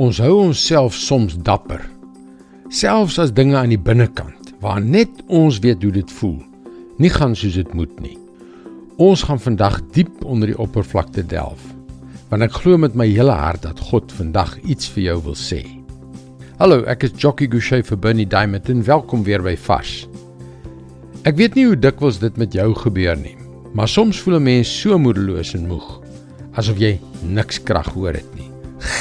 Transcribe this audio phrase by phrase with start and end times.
[0.00, 1.82] Ons hou onsself soms dapper,
[2.72, 6.38] selfs as dinge aan die binnekant, waar net ons weet hoe dit voel,
[6.96, 8.14] nie gaan soos dit moet nie.
[8.96, 11.60] Ons gaan vandag diep onder die oppervlakte delf,
[12.30, 15.60] want ek glo met my hele hart dat God vandag iets vir jou wil sê.
[16.56, 20.06] Hallo, ek is Jockey Gouchee vir Bernie Diamond en welkom weer by Vars.
[21.28, 23.36] Ek weet nie hoe dikwels dit met jou gebeur nie,
[23.76, 26.00] maar soms voel 'n mens so moedeloos en moeg,
[26.56, 26.96] asof jy
[27.28, 28.51] niks krag hoor het nie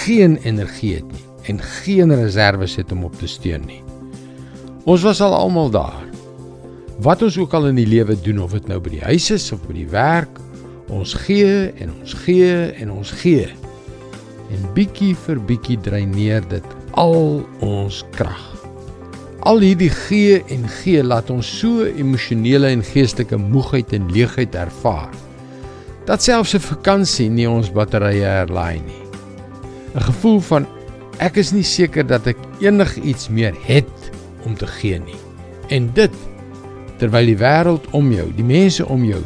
[0.06, 3.82] geen energie het nie en geen reserves het om op te steun nie.
[4.86, 6.06] Ons was al almal daar.
[7.02, 9.50] Wat ons ook al in die lewe doen of dit nou by die huis is
[9.54, 10.38] of by die werk,
[10.92, 13.50] ons gee en ons gee en ons gee.
[14.52, 18.48] En bietjie vir bietjie dreineer dit al ons krag.
[19.50, 25.10] Al hierdie gee en gee laat ons so emosionele en geestelike moegheid en leegheid ervaar
[26.06, 29.01] dat selfs 'n vakansie nie ons batterye herlaai nie.
[29.96, 30.68] 'n gevoel van
[31.20, 34.12] ek is nie seker dat ek enigiets meer het
[34.46, 35.20] om te gee nie.
[35.70, 36.12] En dit
[36.98, 39.22] terwyl die wêreld om jou, die mense om jou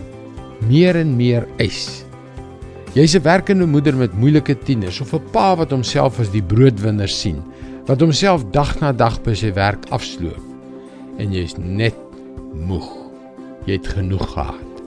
[0.67, 2.05] meer en meer eis.
[2.95, 7.09] Jy's 'n werkende moeder met moeilike tieners of 'n pa wat homself as die broodwinner
[7.09, 7.43] sien,
[7.85, 10.41] wat homself dag na dag by sy werk afsloof
[11.17, 11.95] en jy's net
[12.53, 12.87] moeg.
[13.65, 14.83] Jy het genoeg gehad.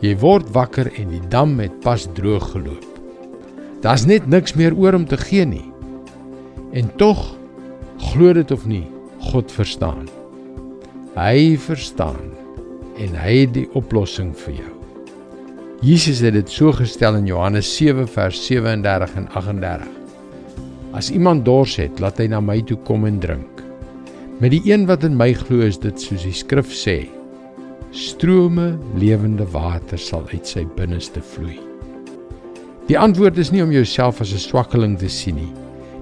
[0.00, 2.89] Jy word wakker en die dam het pas droog geloop.
[3.80, 5.64] Daar's net niks meer oor om te gee nie.
[6.76, 7.20] En tog
[8.10, 8.84] glo dit of nie,
[9.32, 10.08] God verstaan.
[11.16, 12.28] Hy verstaan
[13.00, 14.74] en hy het die oplossing vir jou.
[15.80, 19.88] Jesus het dit so gestel in Johannes 7 vers 37 en 38.
[20.92, 23.64] As iemand dors het, laat hy na my toe kom en drink.
[24.44, 26.98] Met die een wat in my glo, is dit soos die skrif sê:
[27.96, 31.69] Strome lewende water sal uit sy binneste vloei.
[32.90, 35.52] Die antwoord is nie om jouself as 'n swakkeling te sien nie.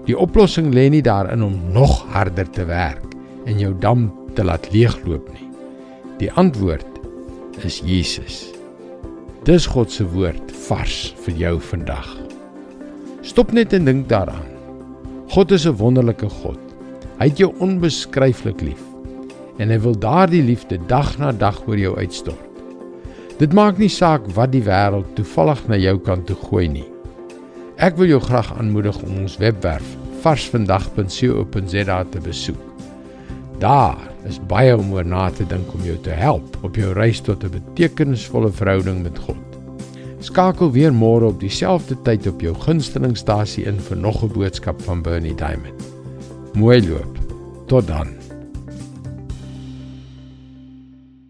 [0.07, 3.05] Die oplossing lê nie daarin om nog harder te werk
[3.45, 5.49] en jou dam te laat leegloop nie.
[6.19, 6.87] Die antwoord
[7.63, 8.55] is Jesus.
[9.45, 12.09] Dis God se woord vars vir jou vandag.
[13.21, 14.49] Stop net en dink daaraan.
[15.29, 16.59] God is 'n wonderlike God.
[17.19, 18.83] Hy het jou onbeskryflik lief
[19.59, 22.48] en hy wil daardie liefde dag na dag oor jou uitstort.
[23.39, 26.87] Dit maak nie saak wat die wêreld toevallig na jou kant toe gooi nie.
[27.79, 29.95] Ek wil jou graag aanmoedig om ons webwerf
[30.25, 32.65] varsvandag.co.za te besoek.
[33.63, 37.23] Daar is baie om oor na te dink om jou te help op jou reis
[37.23, 39.45] tot 'n betekenisvolle verhouding met God.
[40.19, 45.03] Skakel weer môre op dieselfde tyd op jou gunstelingstasie in vir nog 'n boodskap van
[45.03, 45.83] Bernie Diamond.
[46.55, 47.19] Mooi loop.
[47.67, 48.18] Tot dan.